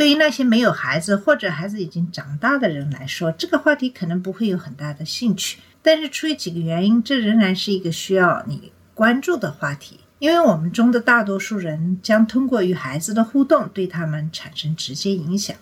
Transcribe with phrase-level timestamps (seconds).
[0.00, 5.58] 对于那些没有孩子或者孩子已经长大的人来说，这个话题可能不会有很大的兴趣。
[5.82, 10.00] 但是出于几个原因，这仍然是一个需要你关注的话题。
[10.18, 15.54] 因为我们中的大多数人将通过与孩子的互动对他们产生直接影响。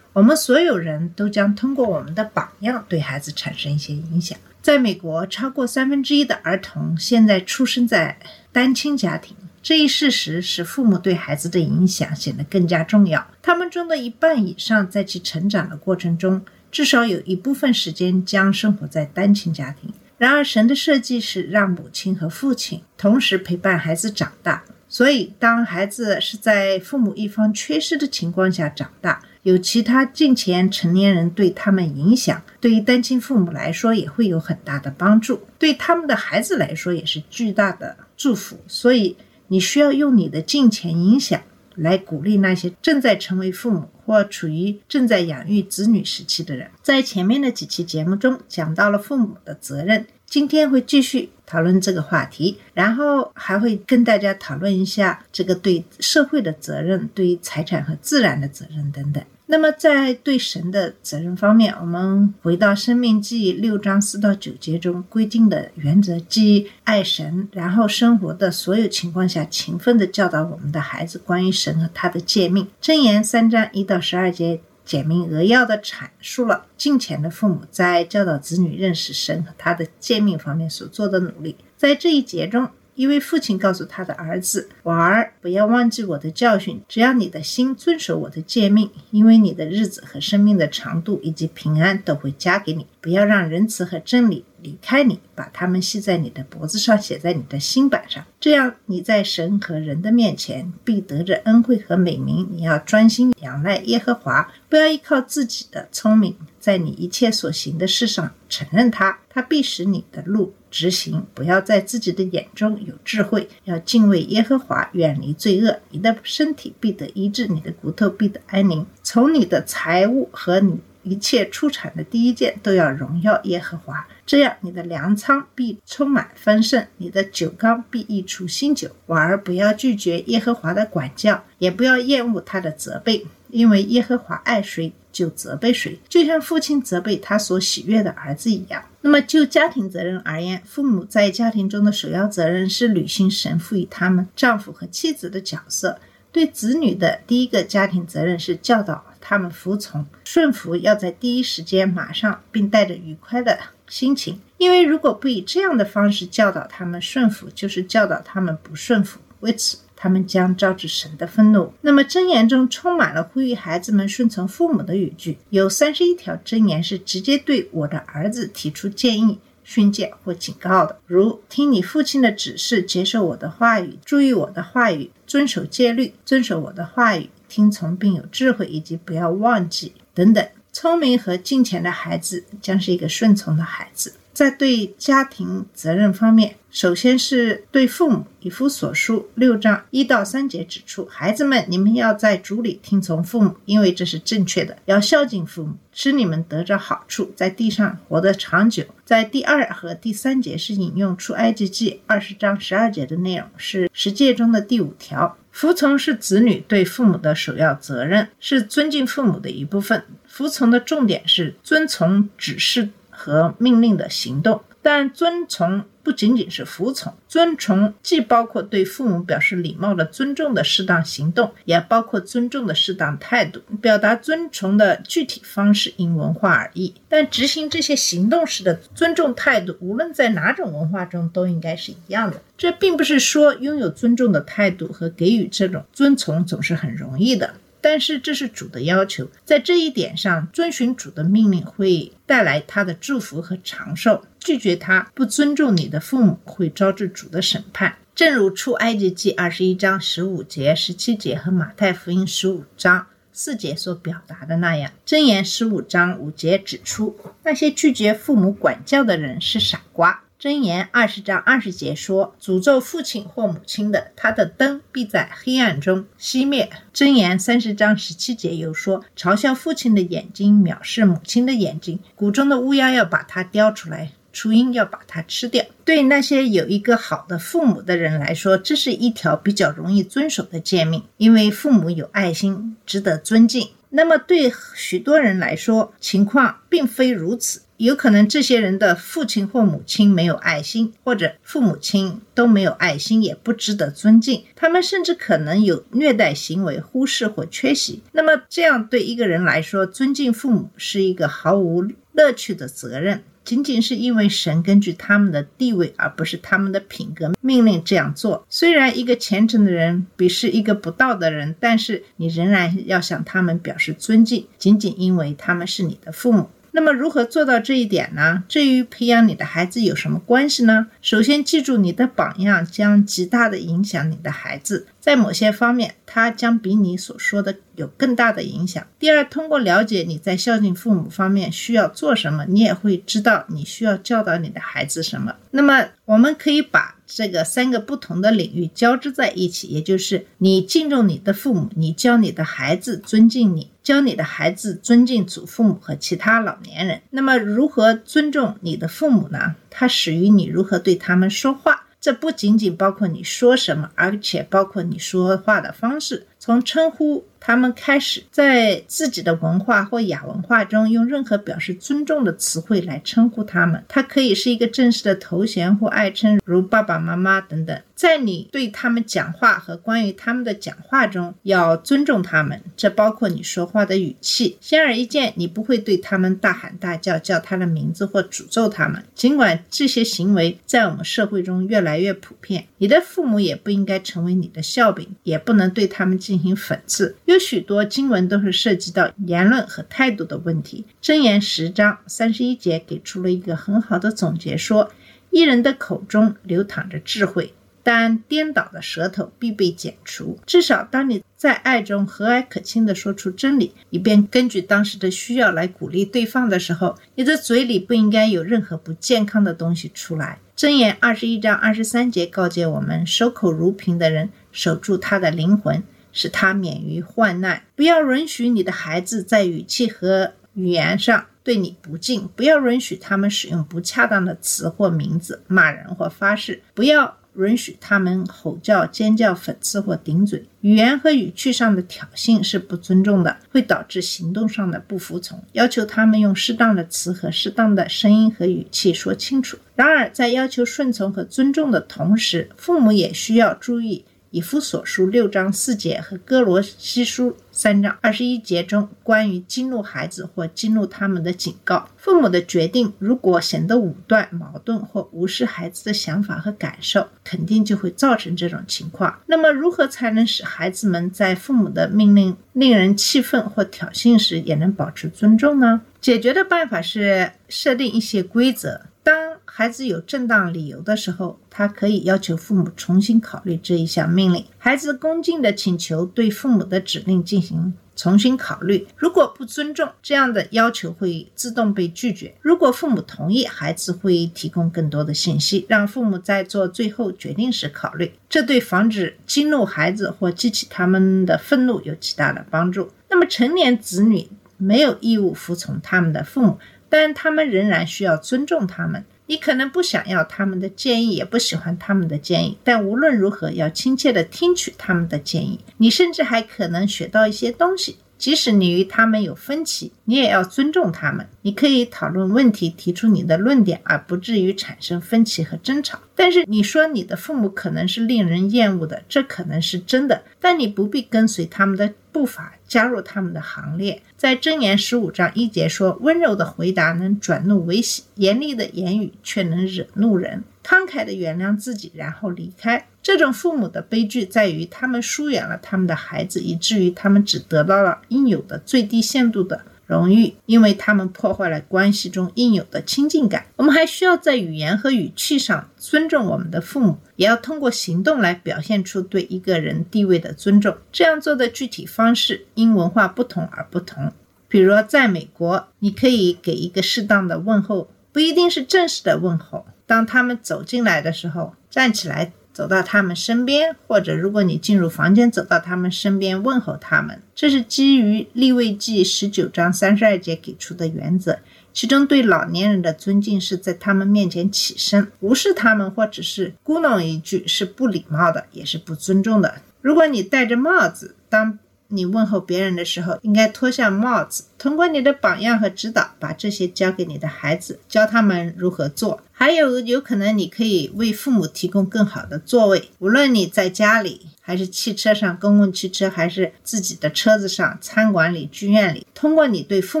[0.14, 4.38] 我们所有人都将通过我们的榜样对孩子产生一些影响。
[4.62, 8.18] 在美国，超过三分之一的儿童现在出生在
[8.52, 9.36] 单亲家庭。
[9.68, 13.30] 这一事实使父母对孩子的影响显得更加重要。
[13.42, 16.40] 他们中的一半以上在其成长的过程中，
[16.72, 19.92] 至少有一部分时间将生活在单亲家庭。
[20.16, 24.64] 然而，神的设计是让母亲和父亲同时陪伴孩子长大。
[24.88, 38.58] 所以，当孩子是在父母一方缺失的情况下长大，有其他近前成年人对他们影响，对于单亲父母来说也会有很大的帮助，对他们的孩子来说也是巨大的祝福。
[38.66, 39.14] 所以，
[39.48, 41.40] 你需要用你的金钱影响
[41.74, 46.70] 来鼓励那些正在成为父母或处于正在养育子女时期的人。
[46.82, 59.22] 在前面的几期节目中讲到了父母的责任，今天会继续讨论这个话题，然后还会跟大家讨论一下这个对社会的责任、对财产和自然的责任等等。
[59.50, 72.68] 那么，在对神的责任方面，我们回到《生命记》六章四到九节中规定的原则，即爱神，然后生活的所有情况下勤奋地教导我们的孩子关于神和他的诫命。
[72.82, 81.56] 箴言三章一到十二节简明扼要地阐述了敬虔的父母在教导子女认识神和他的诫命方面所做的努力。
[81.78, 82.68] 在这一节中，
[82.98, 92.84] 一位父亲告诉他的儿子：“我儿，不要忘记我的教训，只要你的心遵守我的诫命，因为你的日子和生命的长度以及平安都会加给你。
[93.00, 98.24] 不要让仁慈和真理离开你，把它们系在你的脖子上，写在你的心板上。
[98.40, 102.48] 这样你在神和人的面前必得着恩惠和美名。
[102.50, 115.78] 你要专心仰赖耶和华，不要依靠自己的聪明，在你一切所行的事上承认他，他必使你的路。”执行，不要在自己的眼中有智慧，要敬畏耶和华，远离罪恶。
[115.90, 118.86] 你的身体必得医治，你的骨头必得安宁。
[119.02, 124.06] 从你的财物和你一切出产的第一件都要荣耀耶和华。
[124.26, 128.90] 这样，你的粮仓必充满丰盛，你的酒缸必溢出新酒。
[129.06, 134.92] 婉儿，不要拒绝耶和华的管教，也不要厌恶他的责备，因为耶和华爱谁。
[135.18, 138.80] 就责备谁，就像父亲责备他所喜悦的儿子一样。
[139.00, 145.98] 那么，就家庭责任而言，父母在家庭中的首要责任是履行神赋予他们丈夫和妻子的角色。
[146.30, 153.58] 对子女的第一个家庭责任是教导他们服从、顺服，要在第一时间、马上，并带着愉快的
[153.88, 154.40] 心情。
[154.58, 159.18] 因为如果不以这样的方式教导他们顺服，就是教导他们不顺服。
[159.40, 161.72] 为此，他们将招致神的愤怒。
[161.80, 180.46] 那么箴言中充满了呼吁孩子们顺从父母的语句，有三十一条箴言是直接对我的儿子提出建议、训诫或警告的，如听你父亲的指示，接受我的话语，注意我的话语，遵守戒律，遵守我的话语，听从并有智慧，以及不要忘记等等。
[180.70, 184.12] 聪明和敬虔的孩子将是一个顺从的孩子。
[184.38, 188.24] 在对家庭责任方面，首先是对父母。
[188.38, 198.84] 以夫所书六章一到三节指出，孩子们，你们要在主里听从父母，因为这是正确的；要孝敬父母，使你们得着好处，在地上活得长久。
[199.04, 205.36] 在第二和第三节是引用出埃及记二十章十二节的内容，是十诫中的第五条。
[205.50, 210.04] 服从是子女对父母的首要责任，是尊敬父母的一部分。
[210.28, 212.90] 服从的重点是遵从指示。
[213.18, 223.60] 和命令的行动，但遵从不仅仅是服从，遵从既包括对父母表示礼貌的尊重的适当行动，也包括尊重的适当态度。
[223.82, 232.40] 表达尊崇的具体方式因文化而异，但执行这些行动时的尊重态度，无论在哪种文化中都应该是一样的。
[232.56, 237.54] 这并不是说拥有尊重的态度和给予这种遵从总是很容易的。
[237.90, 247.96] 但是这是主的要求，在这一点上，遵循主的命令会带来他的祝福和长寿；拒绝他，不尊重你的父母，会招致主的审判。
[248.14, 254.92] 正如出埃及记二十一章十五节、十七节和马太福音十五章四节所表达的那样。
[255.06, 260.24] 箴言十五章五节指出，那些拒绝父母管教的人是傻瓜。
[260.40, 275.64] 箴言二十章二十节说：“诅咒父亲或母亲的，他的灯必在黑暗中熄灭。”箴言三十章十七节又说：“嘲笑父亲的眼睛，藐视母亲的眼睛，谷中的乌鸦要把它叼出来。”雏鹰要把它吃掉。
[275.84, 283.70] 对那些有一个好的父母的人来说，这是一条比较容易遵守的诫命，因为父母有爱心，值得尊敬。
[283.90, 287.62] 那么对许多人来说，情况并非如此。
[287.78, 294.42] 有可能这些人的父亲或母亲没有爱心，或者父母亲都没有爱心，也不值得尊敬。
[294.56, 298.02] 他们甚至可能有虐待行为、忽视或缺席。
[298.12, 303.22] 那么这样对一个人来说，尊敬父母是一个毫无乐趣的责任。
[303.44, 308.44] 仅仅是因为神根据他们的地位，而不是他们的品格命令这样做。
[308.50, 316.50] 虽然一个虔诚的人鄙视一个不道的人，但是你仍然要向他们表示尊敬，仅仅因为他们是你的父母。
[316.78, 318.44] 那么如何做到这一点呢？
[318.46, 320.86] 这与培养你的孩子有什么关系呢？
[321.02, 328.86] 首先，记住你的榜样将极大的影响你的孩子，在某些方面，他将比你所说的有更大的影响。
[328.96, 335.34] 第二，通过了解你在孝敬父母方面需要做什么，你也会知道你需要教导你的孩子什么。
[335.50, 343.70] 那么，我们可以把这个三个不同的领域交织在一起，也就是你敬重你的父母，你教你的孩子尊敬你。
[343.82, 347.00] 教你的孩子尊敬祖父母和其他老年人。
[347.08, 349.56] 那么，如何尊重你的父母呢？
[349.70, 351.86] 它始于你如何对他们说话。
[352.00, 356.27] 这不仅仅包括你说什么，而且包括你说话的方式。
[356.38, 363.84] 从称呼他们开始，在自己的文化或亚文化中，用任何表示尊重的词汇来称呼他们。
[363.88, 367.80] 它可以是一个正式的头衔或爱称，如爸爸妈妈等等。
[367.94, 372.60] 在你对他们讲话和关于他们的讲话中，要尊重他们。
[372.76, 374.56] 这包括你说话的语气。
[374.60, 379.02] 显而易见，你不会对他们大喊大叫，叫他的名字或诅咒他们。
[379.14, 387.16] 尽管这些行为在我们社会中越来越普遍，你的父母也不应该成为你的笑柄，也不能对他们进行讽刺。
[387.24, 390.84] 有许多经文都是涉及到言论和态度的问题。
[391.02, 394.92] 箴言十章三十一节给出了一个很好的总结，说：
[395.30, 397.54] 一人的口中流淌着智慧。
[397.82, 400.38] 但颠倒的舌头必被剪除。
[400.44, 410.38] 至少，当你在爱中和蔼可亲地说出真理，以便根据当时的需要来鼓励对方的时候，你的嘴里不应该有任何不健康的东西出来。
[410.54, 417.62] 箴言二十一章二十三节告诫我们：守口如瓶的人，守住他的灵魂，使他免于患难。
[417.76, 427.16] 不要允许你的孩子在语气和语言上对你不敬，不要允许他们使用不恰当的词或名字骂人或发誓，不要。
[427.36, 435.40] 允许他们吼叫、尖叫、讽刺或顶嘴，语言和语气上的挑衅是不尊重的，会导致行动上的不服从。
[435.52, 439.56] 要求他们用适当的词和适当的声音和语气说清楚。
[439.76, 444.04] 然而，在要求顺从和尊重的同时，父母也需要注意。
[444.30, 459.18] 以夫所书六章四节和哥罗西书三章二十一节中关于激怒孩子或激怒他们的警告，父母的决定如果显得武断、矛盾或无视孩子的想法和感受，肯定就会造成这种情况。
[459.26, 465.80] 那么，如何才能使孩子们在父母的命令令人气愤或挑衅时也能保持尊重呢？
[466.00, 468.82] 解决的办法是设定一些规则。
[469.08, 474.44] 当孩子有正当理由的时候，他可以要求父母重新考虑这一项命令。
[474.58, 478.86] 孩子恭敬的请求对父母的指令进行重新考虑。
[478.98, 482.34] 如果不尊重这样的要求，会自动被拒绝。
[482.42, 488.12] 如果父母同意，孩子会提供更多的信息，让父母在做最后决定时考虑。
[488.28, 492.90] 这对防止激怒孩子或激起他们的愤怒有极大的帮助。
[493.08, 496.58] 那么，成年子女没有义务服从他们的父母。
[496.88, 499.04] 但他们仍然需要尊重他们。
[499.26, 505.60] 你可能不想要他们的建议，也不喜欢他们的建议，但无论如何，要亲切的听取他们的建议。
[505.76, 507.98] 你甚至还可能学到一些东西。
[508.18, 511.26] 即使你与他们有分歧，你也要尊重他们。
[511.42, 516.00] 你可以讨论问题，提出你的论点，而不至于产生分歧和争吵。
[516.16, 520.24] 但是你说你的父母可能是令人厌恶的，这可能是真的。
[520.40, 524.02] 但你不必跟随他们的步伐，加入他们的行列。
[524.16, 530.42] 在箴言十五章一节说：“温柔的回答能转怒为喜，严厉的言语却能惹怒人。
[530.64, 543.46] 慷慨的原谅自己，然后离开。”这种父母的悲剧在于，他们疏远了他们的孩子，以至于他们只得到了应有的最低限度的荣誉，因为他们破坏了关系中应有的亲近感。
[543.56, 550.76] 我们还需要在语言和语气上尊重我们的父母，也要通过行动来表现出对一个人地位的尊重。
[550.92, 554.12] 这样做的具体方式因文化不同而不同。
[554.48, 559.64] 比如，在美国，你可以给一个适当的问候，不一定是正式的问候。
[559.86, 562.32] 当他们走进来的时候，站起来。
[562.58, 571.38] 走到他们身边，或者如果你进入房间，走到他们身边问候他们，这是基于立位记十九章三十二节给出的原则。
[571.72, 579.62] 其中对老年人的尊敬是在他们面前起身，无视他们或者是咕哝一句是不礼貌的，也是不尊重的。
[579.80, 581.60] 如果你戴着帽子，当
[581.90, 584.44] 你问候别人的时候，应该脱下帽子。
[584.58, 589.22] 通过你的榜样和指导，把这些交给你的孩子，教他们如何做。
[589.32, 599.06] 还有，有可能你可以为父母提供更好的座位，无论你在家里，还是汽车上、公共汽车，还是自己的车子上、餐馆里、剧院里。
[599.14, 600.00] 通过你对父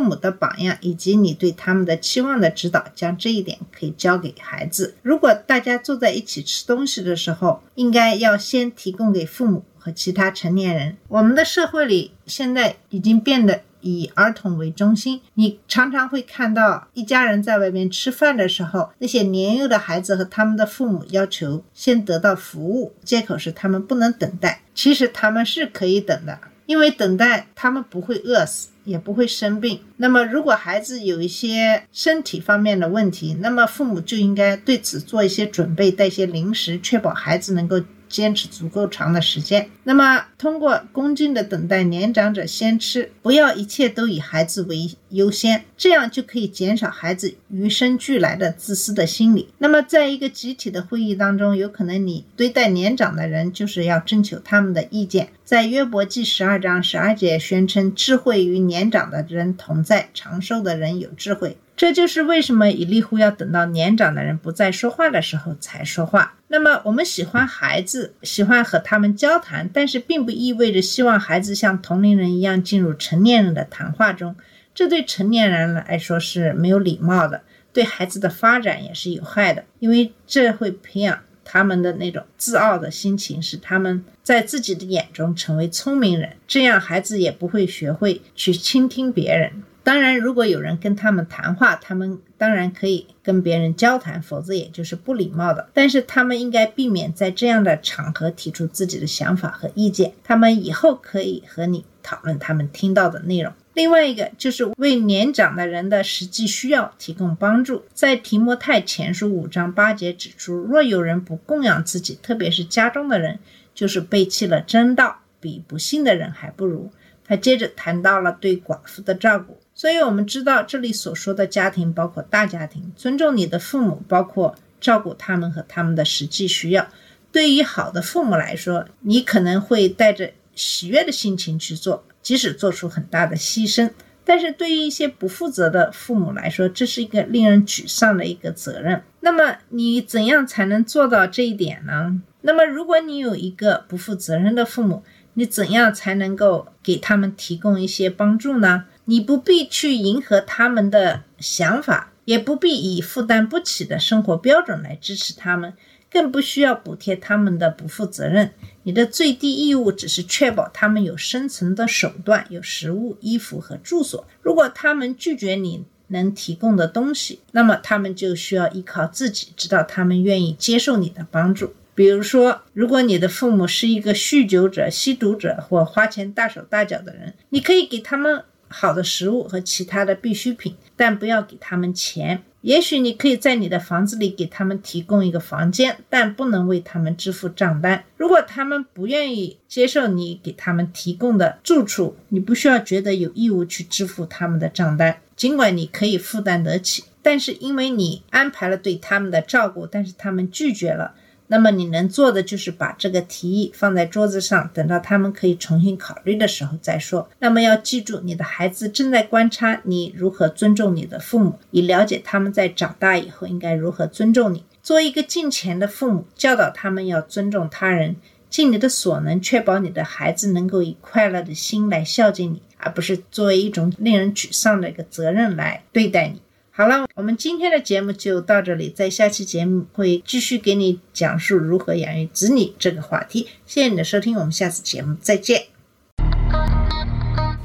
[0.00, 4.96] 母的榜样，以及你对他们的期望的指导，将这一点可以教给孩子。
[5.02, 9.64] 如果大家坐在一起吃东西的时候，应该要先提供给父母。
[9.78, 15.20] 和其他成年人，我们的社会里现在已经变得以儿童为中心。
[15.34, 24.62] 你常常会看到一家人在外面吃饭的时候，那些年幼的孩子和他们的父母要求先得到服务，借口是他们不能等待。
[24.74, 29.80] 其实他们是可以等的，因为等待他们不会饿死，也不会生病。
[29.96, 37.80] 那么，如果孩子有一些身体方面的问题，那么父母就应该对此做一些准备，带些零食，确保孩子能够。
[38.08, 49.48] 坚持足够长的时间，那么通过恭敬的等待年长者先吃，不要一切都以孩子为优先，这样就可以减少孩子与生俱来的自私的心理。
[49.58, 55.28] 那么，在一个集体的会议当中，有可能你对待年长的人，就是要征求他们的意见。
[55.44, 61.56] 在约伯记十二章十二节宣称，智慧与年长的人同在，长寿的人有智慧。
[61.78, 66.34] 这就是为什么以利户要等到年长的人不再说话的时候才说话。
[66.48, 74.34] 那么，我们喜欢孩子，喜欢和他们交谈，但是并不意味着希望孩子像同龄人一样进入成年人的谈话中。
[74.74, 77.42] 这对成年人来说是没有礼貌的，
[77.72, 86.30] 对孩子的发展也是有害的，因为这会培养他们的那种自傲的心情，使他们在自己的眼中成为聪明人。
[86.48, 89.62] 这样，孩子也不会学会去倾听别人。
[89.88, 95.70] 当然，如果有人跟他们谈话，他们当然可以跟别人交谈，否则也就是不礼貌的。
[95.72, 100.12] 但是他们应该避免在这样的场合提出自己的想法和意见。
[100.22, 103.50] 他们以后可以和你讨论他们听到的内容。
[103.72, 107.86] 另外一个就是为年长的人的实际需要提供帮助。
[107.94, 113.38] 在提摩太前书五章八节指出，若有人不供养自己，特别是家中的人，
[113.74, 116.90] 就是背弃了真道，比不信的人还不如。
[117.24, 119.57] 他接着谈到了对寡妇的照顾。
[119.78, 126.88] 所以，我们知道这里所说的家庭包括大家庭，尊重你的父母，包括照顾他们和他们的实际需要。
[127.30, 133.88] 对于好的父母来说，你可能会带着喜悦的心情去做，即使做出很大的牺牲。
[134.24, 139.00] 但是对于一些不负责的父母来说，这是一个令人沮丧的一个责任。
[139.20, 142.20] 那么，你怎样才能做到这一点呢？
[142.40, 145.04] 那么，如果你有一个不负责任的父母，
[145.34, 148.86] 你怎样才能够给他们提供一些帮助呢？
[149.10, 155.72] 你不必去迎合他们的想法，也不必以负担不起的生活标准来支持他们，
[156.10, 158.52] 更不需要补贴他们的不负责任。
[158.82, 164.26] 你的最低义务只是确保他们有生存的手段，有食物、衣服和住所。
[164.42, 171.72] 如果他们拒绝你能提供的东西，那么他们就需要依靠自己，直到他们愿意接受你的帮助。
[171.94, 178.44] 比如说，如果你的父母是一个酗酒者、吸毒者或花钱大手大脚的人，你可以给他们。
[178.68, 182.42] 好的食物和其他的必需品，但不要给他们钱。
[182.60, 188.04] 也许你可以在你的房子里给他们提供一个房间，但不能为他们支付账单。
[188.16, 197.04] 如果他们不愿意接受你给他们提供的住处，你不需要觉得有义务去支付他们的账单，尽管你可以负担得起。
[197.22, 201.14] 但是因为你安排了对他们的照顾，但是他们拒绝了。
[201.48, 207.28] 那么你能做的就是把这个提议放在桌子上，等到他们可以重新考虑的时候再说。
[207.40, 214.64] 那么要记住，你的孩子正在观察你如何尊重你的父母，以了解他们在长大以后应该如何尊重你。
[214.82, 218.16] 做一个敬虔的父母，教导他们要尊重他人，
[218.48, 226.40] 尽你的所能确保你的孩子能够以快乐的心来孝敬你，而不是作为一种令人沮丧的一个责任来对待你。
[226.78, 233.48] 好了，我们今天的节目就到这里，在下期节目会继续给你讲述如何养育子女这个话题。
[233.66, 235.64] 谢谢你的收听，我们下次节目再见。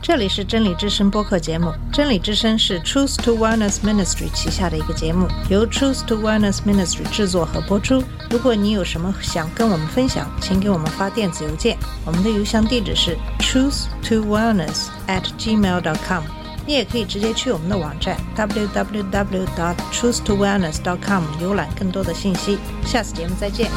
[0.02, 1.72] 这里是真理之声播客节目。
[1.92, 8.04] 真理之声是 Truth to Wellness Ministry 旗下的一个节目，由 Truth to Wellness Ministry 制作和播出。
[8.32, 16.24] 如果你有什么想跟我们分享，请给我们发电子邮件，我们的邮箱地址是 truth to wellness at gmail dot com。
[16.66, 22.58] 你也可以直接去我们的网站 www dot truth to wellness .com 浏览更多的信息。
[22.86, 23.70] 下次节目再见。